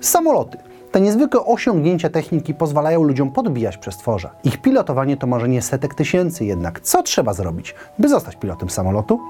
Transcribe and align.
Samoloty. 0.00 0.58
Te 0.92 1.00
niezwykłe 1.00 1.44
osiągnięcia 1.44 2.10
techniki 2.10 2.54
pozwalają 2.54 3.02
ludziom 3.02 3.32
podbijać 3.32 3.76
przestworza. 3.78 4.30
Ich 4.44 4.62
pilotowanie 4.62 5.16
to 5.16 5.26
marzenie 5.26 5.62
setek 5.62 5.94
tysięcy, 5.94 6.44
jednak 6.44 6.80
co 6.80 7.02
trzeba 7.02 7.32
zrobić, 7.32 7.74
by 7.98 8.08
zostać 8.08 8.36
pilotem 8.36 8.70
samolotu? 8.70 9.20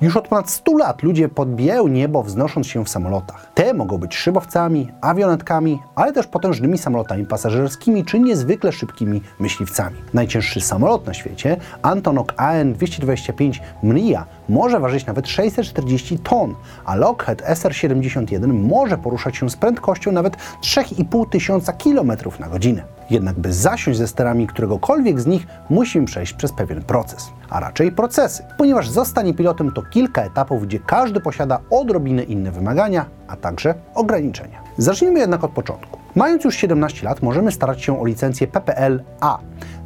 Już 0.00 0.16
od 0.16 0.28
ponad 0.28 0.50
100 0.50 0.76
lat 0.76 1.02
ludzie 1.02 1.28
podbijają 1.28 1.88
niebo 1.88 2.22
wznosząc 2.22 2.66
się 2.66 2.84
w 2.84 2.88
samolotach. 2.88 3.50
Te 3.54 3.74
mogą 3.74 3.98
być 3.98 4.16
szybowcami, 4.16 4.92
awionetkami, 5.00 5.82
ale 5.94 6.12
też 6.12 6.26
potężnymi 6.26 6.78
samolotami 6.78 7.26
pasażerskimi 7.26 8.04
czy 8.04 8.20
niezwykle 8.20 8.72
szybkimi 8.72 9.20
myśliwcami. 9.38 9.96
Najcięższy 10.14 10.60
samolot 10.60 11.06
na 11.06 11.14
świecie, 11.14 11.56
Antonov 11.82 12.26
AN-225 12.36 13.60
Mria, 13.82 14.26
może 14.48 14.80
ważyć 14.80 15.06
nawet 15.06 15.28
640 15.28 16.18
ton, 16.18 16.54
a 16.84 16.96
Lockheed 16.96 17.42
SR-71 17.42 18.52
może 18.52 18.98
poruszać 18.98 19.36
się 19.36 19.50
z 19.50 19.56
prędkością 19.56 20.12
nawet 20.12 20.36
3,5 20.62 21.28
tysiąca 21.28 21.72
km 21.72 22.12
na 22.40 22.48
godzinę. 22.48 22.82
Jednak 23.10 23.38
by 23.38 23.52
zasiąść 23.52 23.98
ze 23.98 24.08
sterami 24.08 24.46
któregokolwiek 24.46 25.20
z 25.20 25.26
nich, 25.26 25.46
musimy 25.70 26.06
przejść 26.06 26.32
przez 26.32 26.52
pewien 26.52 26.82
proces, 26.82 27.30
a 27.50 27.60
raczej 27.60 27.92
procesy, 27.92 28.42
ponieważ 28.58 28.90
zostanie 28.90 29.34
pilotem 29.34 29.72
to 29.72 29.82
kilka 29.82 30.22
etapów, 30.22 30.62
gdzie 30.62 30.78
każdy 30.78 31.20
posiada 31.20 31.60
odrobinę 31.70 32.22
inne 32.22 32.50
wymagania, 32.50 33.06
a 33.28 33.36
także 33.36 33.74
ograniczenia. 33.94 34.62
Zacznijmy 34.78 35.20
jednak 35.20 35.44
od 35.44 35.50
początku. 35.50 35.98
Mając 36.14 36.44
już 36.44 36.56
17 36.56 37.06
lat, 37.06 37.22
możemy 37.22 37.52
starać 37.52 37.82
się 37.82 38.00
o 38.00 38.04
licencję 38.04 38.46
PPL-A. 38.46 39.38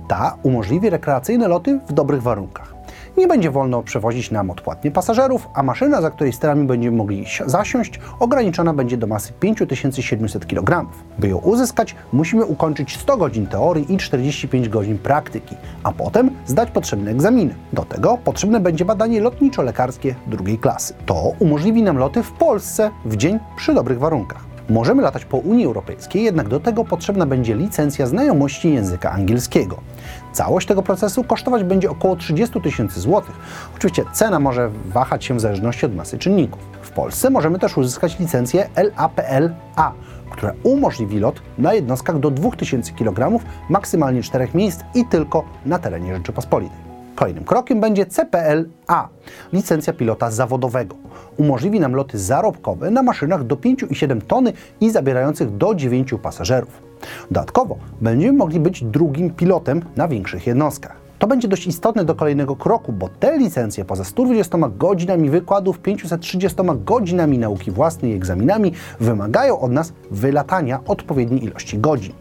Ta 0.09 0.37
umożliwi 0.43 0.91
rekreacyjne 0.91 1.49
loty 1.49 1.81
w 1.89 1.93
dobrych 1.93 2.23
warunkach. 2.23 2.72
Nie 3.17 3.27
będzie 3.27 3.51
wolno 3.51 3.83
przewozić 3.83 4.31
nam 4.31 4.51
odpłatnie 4.51 4.91
pasażerów, 4.91 5.49
a 5.55 5.63
maszyna, 5.63 6.01
za 6.01 6.11
której 6.11 6.33
sterami 6.33 6.67
będziemy 6.67 6.97
mogli 6.97 7.25
zasiąść, 7.47 8.01
ograniczona 8.21 8.75
będzie 8.75 8.97
do 8.97 9.07
masy 9.07 9.33
5700 9.33 10.47
kg. 10.47 10.91
By 11.19 11.29
ją 11.29 11.39
uzyskać, 11.39 11.95
musimy 12.13 12.45
ukończyć 12.45 12.97
100 12.97 13.17
godzin 13.17 13.47
teorii 13.47 13.95
i 13.95 13.97
45 13.97 14.69
godzin 14.69 14.99
praktyki, 14.99 15.57
a 15.83 15.93
potem 15.93 16.31
zdać 16.47 16.71
potrzebne 16.71 17.11
egzaminy. 17.11 17.55
Do 17.73 17.83
tego 17.83 18.19
potrzebne 18.25 18.61
będzie 18.61 18.85
badanie 18.85 19.21
lotniczo-lekarskie 19.21 20.15
drugiej 20.27 20.59
klasy. 20.59 20.95
To 21.07 21.33
umożliwi 21.39 21.83
nam 21.83 21.99
loty 21.99 22.23
w 22.23 22.33
Polsce 22.33 22.91
w 23.05 23.17
dzień 23.17 23.39
przy 23.57 23.75
dobrych 23.75 23.99
warunkach. 23.99 24.53
Możemy 24.69 25.03
latać 25.03 25.25
po 25.25 25.37
Unii 25.37 25.67
Europejskiej, 25.67 26.25
jednak 26.25 26.49
do 26.49 26.61
tego 26.61 26.85
potrzebna 26.85 27.27
będzie 27.27 27.55
licencja 27.55 28.07
znajomości 28.07 28.75
języka 28.75 29.11
angielskiego. 29.11 29.77
Całość 30.33 30.67
tego 30.67 30.83
procesu 30.83 31.25
kosztować 31.25 31.65
będzie 31.65 31.91
około 31.91 32.17
30 32.17 32.61
tysięcy 32.61 33.01
złotych. 33.01 33.35
Oczywiście 33.77 34.05
cena 34.13 34.41
może 34.41 34.71
wahać 34.87 35.25
się 35.25 35.35
w 35.35 35.41
zależności 35.41 35.87
od 35.87 35.95
masy 35.95 36.19
czynników. 36.19 36.63
W 36.83 36.91
Polsce 36.91 37.31
możemy 37.31 37.59
też 37.59 37.77
uzyskać 37.77 38.19
licencję 38.19 38.69
LAPL-A, 38.77 39.93
która 40.31 40.53
umożliwi 40.63 41.19
lot 41.19 41.43
na 41.59 41.75
jednostkach 41.75 42.19
do 42.19 42.31
2000 42.31 42.93
kg, 42.93 43.45
maksymalnie 43.69 44.23
4 44.23 44.49
miejsc 44.55 44.81
i 44.95 45.07
tylko 45.07 45.45
na 45.67 45.79
terenie 45.79 46.17
Rzeczypospolitej. 46.17 46.79
Kolejnym 47.15 47.45
krokiem 47.45 47.81
będzie 47.81 48.07
CPL-A, 48.07 49.09
licencja 49.53 49.93
pilota 49.93 50.31
zawodowego. 50.31 50.97
Umożliwi 51.37 51.81
nam 51.81 51.95
loty 51.95 52.19
zarobkowe 52.19 52.91
na 52.91 53.03
maszynach 53.03 53.45
do 53.45 53.57
5,7 53.57 54.21
tony 54.21 54.53
i 54.81 54.91
zabierających 54.91 55.57
do 55.57 55.75
9 55.75 56.15
pasażerów. 56.23 56.92
Dodatkowo 57.31 57.77
będziemy 58.01 58.39
mogli 58.39 58.61
być 58.61 58.85
drugim 58.85 59.31
pilotem 59.31 59.83
na 59.97 60.09
większych 60.09 60.47
jednostkach. 60.47 61.03
To 61.23 61.27
będzie 61.27 61.49
dość 61.49 61.67
istotne 61.67 62.05
do 62.05 62.15
kolejnego 62.15 62.57
kroku, 62.57 62.93
bo 62.93 63.09
te 63.09 63.39
licencje 63.39 63.85
poza 63.85 64.05
120 64.05 64.59
godzinami 64.79 65.31
wykładów, 65.31 65.79
530 65.79 66.59
godzinami 66.85 67.39
nauki 67.39 67.71
własnej 67.71 68.13
i 68.13 68.15
egzaminami 68.15 68.73
wymagają 69.01 69.61
od 69.61 69.73
nas 69.73 69.93
wylatania 70.11 70.81
odpowiedniej 70.87 71.45
ilości 71.45 71.79
godzin. 71.79 72.13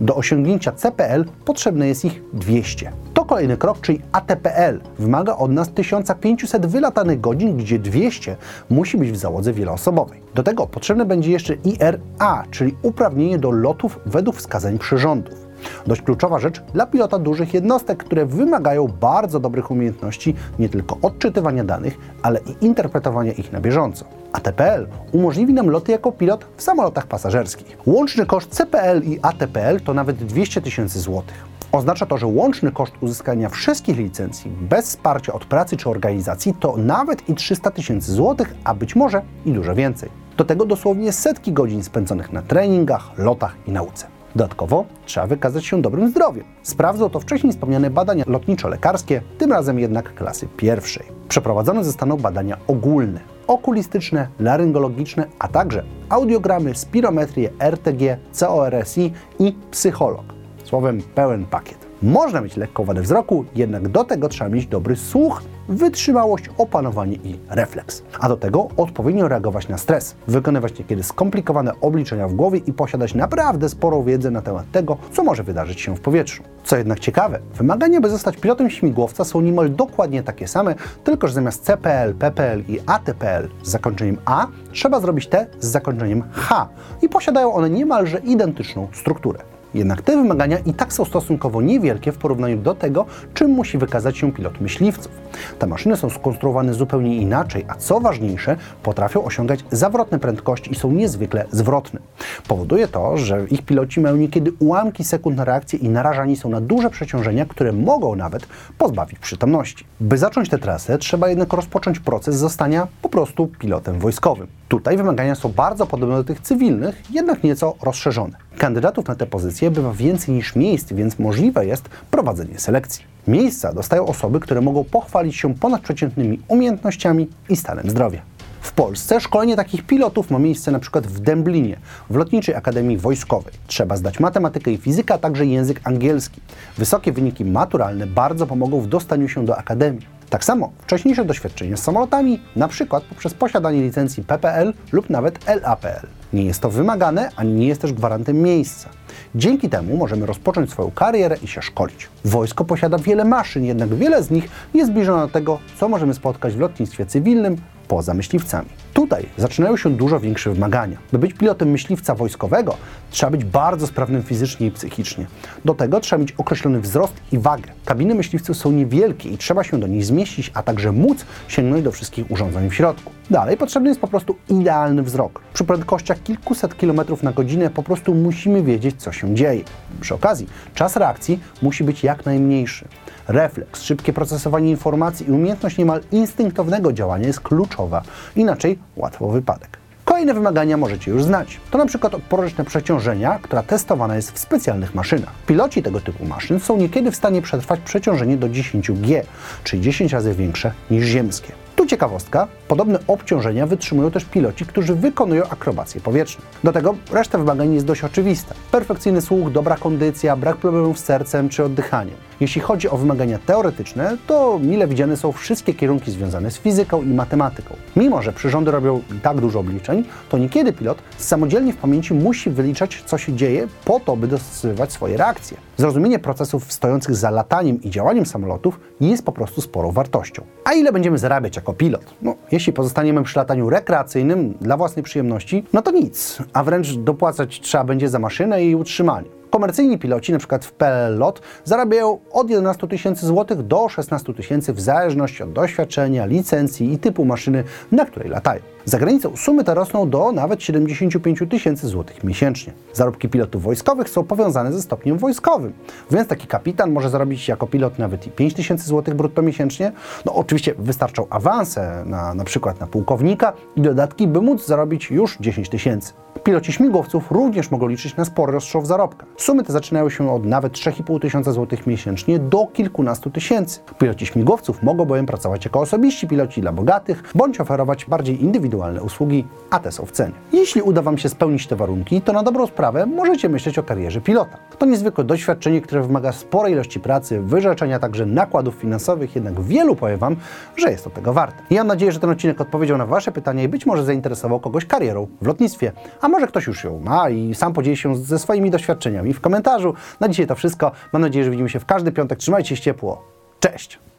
Do 0.00 0.16
osiągnięcia 0.16 0.72
CPL 0.72 1.24
potrzebne 1.44 1.88
jest 1.88 2.04
ich 2.04 2.22
200. 2.32 2.92
Kolejny 3.30 3.56
krok, 3.56 3.80
czyli 3.80 4.00
ATPL. 4.12 4.80
Wymaga 4.98 5.36
od 5.36 5.50
nas 5.50 5.68
1500 5.68 6.66
wylatanych 6.66 7.20
godzin, 7.20 7.56
gdzie 7.56 7.78
200 7.78 8.36
musi 8.70 8.98
być 8.98 9.12
w 9.12 9.16
załodze 9.16 9.52
wieloosobowej. 9.52 10.22
Do 10.34 10.42
tego 10.42 10.66
potrzebne 10.66 11.04
będzie 11.04 11.30
jeszcze 11.30 11.54
IRA, 11.54 12.44
czyli 12.50 12.76
uprawnienie 12.82 13.38
do 13.38 13.50
lotów 13.50 14.00
według 14.06 14.36
wskazań 14.36 14.78
przyrządów. 14.78 15.49
Dość 15.86 16.02
kluczowa 16.02 16.38
rzecz 16.38 16.62
dla 16.74 16.86
pilota 16.86 17.18
dużych 17.18 17.54
jednostek, 17.54 18.04
które 18.04 18.26
wymagają 18.26 18.88
bardzo 18.88 19.40
dobrych 19.40 19.70
umiejętności 19.70 20.34
nie 20.58 20.68
tylko 20.68 20.98
odczytywania 21.02 21.64
danych, 21.64 21.98
ale 22.22 22.40
i 22.40 22.64
interpretowania 22.64 23.32
ich 23.32 23.52
na 23.52 23.60
bieżąco. 23.60 24.04
ATPL 24.32 24.86
umożliwi 25.12 25.54
nam 25.54 25.70
loty 25.70 25.92
jako 25.92 26.12
pilot 26.12 26.46
w 26.56 26.62
samolotach 26.62 27.06
pasażerskich. 27.06 27.78
Łączny 27.86 28.26
koszt 28.26 28.50
CPL 28.50 29.02
i 29.02 29.18
ATPL 29.22 29.80
to 29.84 29.94
nawet 29.94 30.16
200 30.16 30.60
tysięcy 30.60 31.00
złotych. 31.00 31.44
Oznacza 31.72 32.06
to, 32.06 32.18
że 32.18 32.26
łączny 32.26 32.72
koszt 32.72 32.92
uzyskania 33.00 33.48
wszystkich 33.48 33.96
licencji 33.96 34.50
bez 34.60 34.86
wsparcia 34.86 35.32
od 35.32 35.44
pracy 35.44 35.76
czy 35.76 35.90
organizacji 35.90 36.54
to 36.60 36.76
nawet 36.76 37.28
i 37.28 37.34
300 37.34 37.70
tysięcy 37.70 38.12
złotych, 38.12 38.54
a 38.64 38.74
być 38.74 38.96
może 38.96 39.22
i 39.46 39.52
dużo 39.52 39.74
więcej. 39.74 40.10
Do 40.36 40.44
tego 40.44 40.64
dosłownie 40.64 41.12
setki 41.12 41.52
godzin 41.52 41.82
spędzonych 41.82 42.32
na 42.32 42.42
treningach, 42.42 43.18
lotach 43.18 43.54
i 43.66 43.72
nauce. 43.72 44.19
Dodatkowo 44.36 44.84
trzeba 45.06 45.26
wykazać 45.26 45.66
się 45.66 45.82
dobrym 45.82 46.10
zdrowiem. 46.10 46.44
Sprawdzą 46.62 47.10
to 47.10 47.20
wcześniej 47.20 47.52
wspomniane 47.52 47.90
badania 47.90 48.24
lotniczo-lekarskie, 48.24 49.20
tym 49.38 49.52
razem 49.52 49.78
jednak 49.78 50.14
klasy 50.14 50.48
pierwszej. 50.56 51.06
Przeprowadzone 51.28 51.84
zostaną 51.84 52.16
badania 52.16 52.56
ogólne, 52.66 53.20
okulistyczne, 53.46 54.28
laryngologiczne, 54.40 55.26
a 55.38 55.48
także 55.48 55.84
audiogramy, 56.08 56.74
spirometrię, 56.74 57.50
RTG, 57.58 58.18
CORSI 58.32 59.12
i 59.38 59.54
psycholog. 59.70 60.24
Słowem 60.64 61.02
pełen 61.14 61.46
pakiet. 61.46 61.89
Można 62.02 62.40
mieć 62.40 62.56
lekką 62.56 62.84
wadę 62.84 63.02
wzroku, 63.02 63.44
jednak 63.54 63.88
do 63.88 64.04
tego 64.04 64.28
trzeba 64.28 64.50
mieć 64.50 64.66
dobry 64.66 64.96
słuch, 64.96 65.42
wytrzymałość, 65.68 66.44
opanowanie 66.58 67.14
i 67.14 67.38
refleks. 67.48 68.02
A 68.20 68.28
do 68.28 68.36
tego 68.36 68.68
odpowiednio 68.76 69.28
reagować 69.28 69.68
na 69.68 69.78
stres, 69.78 70.16
wykonywać 70.28 70.78
niekiedy 70.78 71.02
skomplikowane 71.02 71.80
obliczenia 71.80 72.28
w 72.28 72.32
głowie 72.32 72.60
i 72.66 72.72
posiadać 72.72 73.14
naprawdę 73.14 73.68
sporą 73.68 74.02
wiedzę 74.02 74.30
na 74.30 74.42
temat 74.42 74.70
tego, 74.72 74.96
co 75.12 75.24
może 75.24 75.42
wydarzyć 75.42 75.80
się 75.80 75.96
w 75.96 76.00
powietrzu. 76.00 76.42
Co 76.64 76.76
jednak 76.76 77.00
ciekawe, 77.00 77.38
wymagania, 77.54 78.00
by 78.00 78.10
zostać 78.10 78.36
pilotem 78.36 78.70
śmigłowca 78.70 79.24
są 79.24 79.40
niemal 79.40 79.70
dokładnie 79.70 80.22
takie 80.22 80.48
same, 80.48 80.74
tylko 81.04 81.28
że 81.28 81.34
zamiast 81.34 81.64
CPL, 81.64 82.14
PPL 82.14 82.62
i 82.68 82.80
ATPL 82.86 83.48
z 83.62 83.70
zakończeniem 83.70 84.18
A 84.24 84.46
trzeba 84.72 85.00
zrobić 85.00 85.26
te 85.26 85.46
z 85.60 85.66
zakończeniem 85.66 86.22
H 86.32 86.68
i 87.02 87.08
posiadają 87.08 87.52
one 87.52 87.70
niemalże 87.70 88.18
identyczną 88.18 88.88
strukturę. 88.92 89.59
Jednak 89.74 90.02
te 90.02 90.16
wymagania 90.16 90.58
i 90.58 90.74
tak 90.74 90.92
są 90.92 91.04
stosunkowo 91.04 91.62
niewielkie 91.62 92.12
w 92.12 92.18
porównaniu 92.18 92.56
do 92.56 92.74
tego, 92.74 93.06
czym 93.34 93.50
musi 93.50 93.78
wykazać 93.78 94.18
się 94.18 94.32
pilot 94.32 94.60
myśliwców. 94.60 95.12
Te 95.58 95.66
maszyny 95.66 95.96
są 95.96 96.10
skonstruowane 96.10 96.74
zupełnie 96.74 97.16
inaczej, 97.16 97.64
a 97.68 97.74
co 97.74 98.00
ważniejsze, 98.00 98.56
potrafią 98.82 99.24
osiągać 99.24 99.64
zawrotne 99.70 100.18
prędkości 100.18 100.72
i 100.72 100.74
są 100.74 100.92
niezwykle 100.92 101.44
zwrotne. 101.50 102.00
Powoduje 102.48 102.88
to, 102.88 103.16
że 103.16 103.46
ich 103.50 103.62
piloci 103.62 104.00
mają 104.00 104.16
niekiedy 104.16 104.52
ułamki 104.58 105.04
sekund 105.04 105.36
na 105.36 105.44
reakcję 105.44 105.78
i 105.78 105.88
narażani 105.88 106.36
są 106.36 106.48
na 106.48 106.60
duże 106.60 106.90
przeciążenia, 106.90 107.46
które 107.46 107.72
mogą 107.72 108.16
nawet 108.16 108.46
pozbawić 108.78 109.18
przytomności. 109.18 109.84
By 110.00 110.18
zacząć 110.18 110.48
tę 110.48 110.58
trasę, 110.58 110.98
trzeba 110.98 111.28
jednak 111.28 111.52
rozpocząć 111.52 112.00
proces 112.00 112.36
zostania 112.36 112.86
po 113.02 113.08
prostu 113.08 113.46
pilotem 113.46 113.98
wojskowym. 113.98 114.46
Tutaj 114.68 114.96
wymagania 114.96 115.34
są 115.34 115.48
bardzo 115.48 115.86
podobne 115.86 116.16
do 116.16 116.24
tych 116.24 116.40
cywilnych, 116.40 117.02
jednak 117.10 117.42
nieco 117.42 117.74
rozszerzone. 117.82 118.36
Kandydatów 118.60 119.08
na 119.08 119.14
tę 119.14 119.26
pozycję 119.26 119.70
bywa 119.70 119.92
więcej 119.92 120.34
niż 120.34 120.56
miejsc, 120.56 120.92
więc 120.92 121.18
możliwe 121.18 121.66
jest 121.66 121.88
prowadzenie 122.10 122.58
selekcji. 122.58 123.04
Miejsca 123.28 123.72
dostają 123.72 124.06
osoby, 124.06 124.40
które 124.40 124.60
mogą 124.60 124.84
pochwalić 124.84 125.36
się 125.36 125.54
ponadprzeciętnymi 125.54 126.40
umiejętnościami 126.48 127.28
i 127.48 127.56
stanem 127.56 127.90
zdrowia. 127.90 128.22
W 128.60 128.72
Polsce 128.72 129.20
szkolenie 129.20 129.56
takich 129.56 129.86
pilotów 129.86 130.30
ma 130.30 130.38
miejsce 130.38 130.70
przykład 130.78 131.06
w 131.06 131.20
Dęblinie, 131.20 131.76
w 132.10 132.16
Lotniczej 132.16 132.54
Akademii 132.54 132.98
Wojskowej. 132.98 133.52
Trzeba 133.66 133.96
zdać 133.96 134.20
matematykę 134.20 134.70
i 134.70 134.76
fizykę, 134.76 135.14
a 135.14 135.18
także 135.18 135.46
język 135.46 135.80
angielski. 135.84 136.40
Wysokie 136.78 137.12
wyniki 137.12 137.44
maturalne 137.44 138.06
bardzo 138.06 138.46
pomogą 138.46 138.80
w 138.80 138.86
dostaniu 138.86 139.28
się 139.28 139.44
do 139.44 139.58
akademii. 139.58 140.06
Tak 140.30 140.44
samo 140.44 140.72
wcześniejsze 140.78 141.24
doświadczenie 141.24 141.76
z 141.76 141.82
samolotami, 141.82 142.40
przykład 142.68 143.04
poprzez 143.04 143.34
posiadanie 143.34 143.82
licencji 143.82 144.24
PPL 144.24 144.72
lub 144.92 145.10
nawet 145.10 145.46
LAPL. 145.62 146.19
Nie 146.32 146.44
jest 146.44 146.60
to 146.60 146.70
wymagane, 146.70 147.30
ani 147.36 147.52
nie 147.52 147.68
jest 147.68 147.80
też 147.80 147.92
gwarantem 147.92 148.42
miejsca. 148.42 148.88
Dzięki 149.34 149.68
temu 149.68 149.96
możemy 149.96 150.26
rozpocząć 150.26 150.70
swoją 150.70 150.90
karierę 150.90 151.36
i 151.42 151.48
się 151.48 151.62
szkolić. 151.62 152.08
Wojsko 152.24 152.64
posiada 152.64 152.98
wiele 152.98 153.24
maszyn, 153.24 153.64
jednak 153.64 153.94
wiele 153.94 154.22
z 154.22 154.30
nich 154.30 154.48
jest 154.74 154.90
zbliżone 154.90 155.22
do 155.22 155.32
tego, 155.32 155.58
co 155.80 155.88
możemy 155.88 156.14
spotkać 156.14 156.54
w 156.54 156.60
lotnictwie 156.60 157.06
cywilnym 157.06 157.56
poza 157.90 158.14
myśliwcami. 158.14 158.68
Tutaj 158.94 159.26
zaczynają 159.36 159.76
się 159.76 159.90
dużo 159.90 160.20
większe 160.20 160.50
wymagania. 160.50 160.96
By 161.12 161.18
być 161.18 161.34
pilotem 161.34 161.70
myśliwca 161.70 162.14
wojskowego, 162.14 162.76
trzeba 163.10 163.30
być 163.30 163.44
bardzo 163.44 163.86
sprawnym 163.86 164.22
fizycznie 164.22 164.66
i 164.66 164.70
psychicznie. 164.70 165.26
Do 165.64 165.74
tego 165.74 166.00
trzeba 166.00 166.20
mieć 166.20 166.32
określony 166.32 166.80
wzrost 166.80 167.12
i 167.32 167.38
wagę. 167.38 167.72
Kabiny 167.84 168.14
myśliwców 168.14 168.56
są 168.56 168.72
niewielkie 168.72 169.28
i 169.28 169.38
trzeba 169.38 169.64
się 169.64 169.80
do 169.80 169.86
nich 169.86 170.04
zmieścić, 170.04 170.50
a 170.54 170.62
także 170.62 170.92
móc 170.92 171.24
sięgnąć 171.48 171.82
do 171.82 171.92
wszystkich 171.92 172.30
urządzeń 172.30 172.70
w 172.70 172.74
środku. 172.74 173.12
Dalej 173.30 173.56
potrzebny 173.56 173.88
jest 173.88 174.00
po 174.00 174.08
prostu 174.08 174.36
idealny 174.48 175.02
wzrok. 175.02 175.40
Przy 175.54 175.64
prędkościach 175.64 176.22
kilkuset 176.22 176.76
kilometrów 176.76 177.22
na 177.22 177.32
godzinę 177.32 177.70
po 177.70 177.82
prostu 177.82 178.14
musimy 178.14 178.62
wiedzieć, 178.62 179.02
co 179.02 179.12
się 179.12 179.34
dzieje. 179.34 179.64
Przy 180.00 180.14
okazji, 180.14 180.46
czas 180.74 180.96
reakcji 180.96 181.40
musi 181.62 181.84
być 181.84 182.04
jak 182.04 182.26
najmniejszy. 182.26 182.88
Refleks, 183.30 183.82
szybkie 183.82 184.12
procesowanie 184.12 184.70
informacji 184.70 185.28
i 185.28 185.30
umiejętność 185.30 185.78
niemal 185.78 186.00
instynktownego 186.12 186.92
działania 186.92 187.26
jest 187.26 187.40
kluczowa, 187.40 188.02
inaczej 188.36 188.78
łatwo 188.96 189.28
wypadek. 189.28 189.78
Kolejne 190.04 190.34
wymagania 190.34 190.76
możecie 190.76 191.10
już 191.10 191.24
znać. 191.24 191.60
To 191.70 191.78
na 191.78 191.86
przykład 191.86 192.14
odporność 192.14 192.54
przeciążenia, 192.66 193.38
która 193.42 193.62
testowana 193.62 194.16
jest 194.16 194.32
w 194.32 194.38
specjalnych 194.38 194.94
maszynach. 194.94 195.30
Piloci 195.46 195.82
tego 195.82 196.00
typu 196.00 196.24
maszyn 196.24 196.60
są 196.60 196.76
niekiedy 196.76 197.10
w 197.10 197.16
stanie 197.16 197.42
przetrwać 197.42 197.80
przeciążenie 197.80 198.36
do 198.36 198.46
10G, 198.46 199.22
czyli 199.64 199.82
10 199.82 200.12
razy 200.12 200.34
większe 200.34 200.72
niż 200.90 201.06
ziemskie. 201.06 201.52
Tu 201.76 201.86
ciekawostka, 201.86 202.48
podobne 202.68 202.98
obciążenia 203.06 203.66
wytrzymują 203.66 204.10
też 204.10 204.24
piloci, 204.24 204.66
którzy 204.66 204.94
wykonują 204.94 205.42
akrobacje 205.50 206.00
powietrzne. 206.00 206.44
Do 206.64 206.72
tego 206.72 206.94
reszta 207.12 207.38
wymagań 207.38 207.74
jest 207.74 207.86
dość 207.86 208.04
oczywista. 208.04 208.54
Perfekcyjny 208.70 209.20
słuch, 209.20 209.52
dobra 209.52 209.76
kondycja, 209.76 210.36
brak 210.36 210.56
problemów 210.56 210.98
z 210.98 211.04
sercem 211.04 211.48
czy 211.48 211.64
oddychaniem. 211.64 212.29
Jeśli 212.40 212.60
chodzi 212.60 212.88
o 212.88 212.96
wymagania 212.96 213.38
teoretyczne, 213.38 214.16
to 214.26 214.58
mile 214.62 214.88
widziane 214.88 215.16
są 215.16 215.32
wszystkie 215.32 215.74
kierunki 215.74 216.10
związane 216.10 216.50
z 216.50 216.58
fizyką 216.58 217.02
i 217.02 217.06
matematyką. 217.06 217.76
Mimo, 217.96 218.22
że 218.22 218.32
przyrządy 218.32 218.70
robią 218.70 219.02
tak 219.22 219.40
dużo 219.40 219.60
obliczeń, 219.60 220.04
to 220.28 220.38
niekiedy 220.38 220.72
pilot 220.72 220.98
samodzielnie 221.18 221.72
w 221.72 221.76
pamięci 221.76 222.14
musi 222.14 222.50
wyliczać, 222.50 223.02
co 223.06 223.18
się 223.18 223.32
dzieje, 223.32 223.68
po 223.84 224.00
to, 224.00 224.16
by 224.16 224.28
dostosowywać 224.28 224.92
swoje 224.92 225.16
reakcje. 225.16 225.56
Zrozumienie 225.76 226.18
procesów 226.18 226.72
stojących 226.72 227.16
za 227.16 227.30
lataniem 227.30 227.82
i 227.82 227.90
działaniem 227.90 228.26
samolotów 228.26 228.80
jest 229.00 229.24
po 229.24 229.32
prostu 229.32 229.60
sporą 229.60 229.92
wartością. 229.92 230.42
A 230.64 230.72
ile 230.72 230.92
będziemy 230.92 231.18
zarabiać 231.18 231.56
jako 231.56 231.72
pilot? 231.72 232.14
No, 232.22 232.34
jeśli 232.52 232.72
pozostaniemy 232.72 233.22
przy 233.22 233.38
lataniu 233.38 233.70
rekreacyjnym 233.70 234.54
dla 234.60 234.76
własnej 234.76 235.02
przyjemności, 235.02 235.64
no 235.72 235.82
to 235.82 235.90
nic, 235.90 236.38
a 236.52 236.64
wręcz 236.64 236.92
dopłacać 236.94 237.60
trzeba 237.60 237.84
będzie 237.84 238.08
za 238.08 238.18
maszynę 238.18 238.64
i 238.64 238.74
utrzymanie. 238.74 239.39
Komercyjni 239.50 239.98
piloci, 239.98 240.32
np. 240.32 240.58
w 240.62 240.72
PLL 240.72 241.32
zarabiają 241.64 242.18
od 242.32 242.50
11 242.50 242.88
tysięcy 242.88 243.26
złotych 243.26 243.62
do 243.62 243.88
16 243.88 244.34
tysięcy 244.34 244.72
w 244.72 244.80
zależności 244.80 245.42
od 245.42 245.52
doświadczenia, 245.52 246.26
licencji 246.26 246.92
i 246.92 246.98
typu 246.98 247.24
maszyny, 247.24 247.64
na 247.92 248.04
której 248.04 248.28
latają. 248.28 248.60
Za 248.84 248.98
granicą 248.98 249.36
sumy 249.36 249.64
te 249.64 249.74
rosną 249.74 250.10
do 250.10 250.32
nawet 250.32 250.62
75 250.62 251.38
tysięcy 251.50 251.88
złotych 251.88 252.24
miesięcznie. 252.24 252.72
Zarobki 252.92 253.28
pilotów 253.28 253.62
wojskowych 253.62 254.08
są 254.08 254.24
powiązane 254.24 254.72
ze 254.72 254.82
stopniem 254.82 255.18
wojskowym, 255.18 255.72
więc 256.10 256.28
taki 256.28 256.46
kapitan 256.46 256.92
może 256.92 257.10
zarobić 257.10 257.48
jako 257.48 257.66
pilot 257.66 257.98
nawet 257.98 258.26
i 258.26 258.30
5 258.30 258.54
tysięcy 258.54 258.86
złotych 258.86 259.14
brutto 259.14 259.42
miesięcznie. 259.42 259.92
No 260.24 260.34
oczywiście 260.34 260.74
wystarczą 260.78 261.26
awanse 261.30 262.02
na, 262.06 262.34
na 262.34 262.44
przykład 262.44 262.80
na 262.80 262.86
pułkownika 262.86 263.52
i 263.76 263.80
dodatki, 263.80 264.28
by 264.28 264.40
móc 264.40 264.66
zarobić 264.66 265.10
już 265.10 265.36
10 265.40 265.68
tysięcy. 265.68 266.12
Piloci 266.44 266.72
śmigłowców 266.72 267.30
również 267.30 267.70
mogą 267.70 267.88
liczyć 267.88 268.16
na 268.16 268.24
spory 268.24 268.52
rozstrzał 268.52 268.82
w 268.82 268.86
zarobkach. 268.86 269.28
Sumy 269.36 269.64
te 269.64 269.72
zaczynają 269.72 270.10
się 270.10 270.32
od 270.32 270.44
nawet 270.44 270.72
3,5 270.72 271.20
tysiąca 271.20 271.52
złotych 271.52 271.86
miesięcznie 271.86 272.38
do 272.38 272.66
kilkunastu 272.66 273.30
tysięcy. 273.30 273.80
Piloci 273.98 274.26
śmigłowców 274.26 274.82
mogą 274.82 275.04
bowiem 275.04 275.26
pracować 275.26 275.64
jako 275.64 275.80
osobiści 275.80 276.28
piloci 276.28 276.60
dla 276.60 276.72
bogatych, 276.72 277.22
bądź 277.34 277.60
oferować 277.60 278.04
bardziej 278.04 278.42
indywidualne 278.42 278.69
usługi, 279.02 279.44
a 279.70 279.78
te 279.78 279.92
są 279.92 280.06
w 280.06 280.10
cenie. 280.10 280.32
Jeśli 280.52 280.82
uda 280.82 281.02
Wam 281.02 281.18
się 281.18 281.28
spełnić 281.28 281.66
te 281.66 281.76
warunki, 281.76 282.22
to 282.22 282.32
na 282.32 282.42
dobrą 282.42 282.66
sprawę 282.66 283.06
możecie 283.06 283.48
myśleć 283.48 283.78
o 283.78 283.82
karierze 283.82 284.20
pilota. 284.20 284.58
To 284.78 284.86
niezwykłe 284.86 285.24
doświadczenie, 285.24 285.80
które 285.80 286.02
wymaga 286.02 286.32
sporej 286.32 286.72
ilości 286.72 287.00
pracy, 287.00 287.40
wyrzeczenia 287.40 287.98
także 287.98 288.26
nakładów 288.26 288.74
finansowych, 288.74 289.34
jednak 289.34 289.60
wielu 289.60 289.96
powie 289.96 290.16
Wam, 290.16 290.36
że 290.76 290.90
jest 290.90 291.04
to 291.04 291.10
tego 291.10 291.32
warte. 291.32 291.62
I 291.70 291.74
mam 291.74 291.86
nadzieję, 291.86 292.12
że 292.12 292.20
ten 292.20 292.30
odcinek 292.30 292.60
odpowiedział 292.60 292.98
na 292.98 293.06
Wasze 293.06 293.32
pytania 293.32 293.62
i 293.62 293.68
być 293.68 293.86
może 293.86 294.04
zainteresował 294.04 294.60
kogoś 294.60 294.86
karierą 294.86 295.26
w 295.42 295.46
lotnictwie, 295.46 295.92
a 296.20 296.28
może 296.28 296.46
ktoś 296.46 296.66
już 296.66 296.84
ją 296.84 297.00
ma 297.00 297.30
i 297.30 297.54
sam 297.54 297.72
podzieli 297.72 297.96
się 297.96 298.16
ze 298.16 298.38
swoimi 298.38 298.70
doświadczeniami 298.70 299.32
w 299.32 299.40
komentarzu. 299.40 299.94
Na 300.20 300.28
dzisiaj 300.28 300.46
to 300.46 300.54
wszystko. 300.54 300.92
Mam 301.12 301.22
nadzieję, 301.22 301.44
że 301.44 301.50
widzimy 301.50 301.68
się 301.68 301.80
w 301.80 301.86
każdy 301.86 302.12
piątek. 302.12 302.38
Trzymajcie 302.38 302.76
się 302.76 302.82
ciepło. 302.82 303.22
Cześć! 303.60 304.09